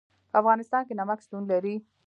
په 0.31 0.35
افغانستان 0.41 0.81
کې 0.87 0.93
نمک 0.99 1.19
شتون 1.25 1.43
لري. 1.51 1.75